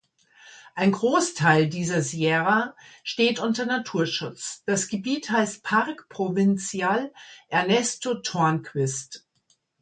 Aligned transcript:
Ein 0.73 0.93
Großteil 0.93 1.69
dieser 1.69 2.01
Sierra 2.01 2.75
steht 3.03 3.37
unter 3.39 3.67
Naturschutz; 3.67 4.63
das 4.65 4.87
Gebiet 4.87 5.29
heißt 5.29 5.61
Parque 5.61 6.05
Provincial 6.09 7.13
Ernesto 7.49 8.15
Tornquist. 8.15 9.27